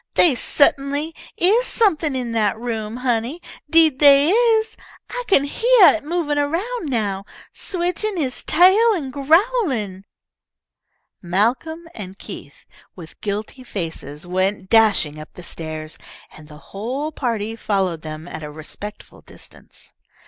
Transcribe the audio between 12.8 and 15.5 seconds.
with guilty faces, went dashing up the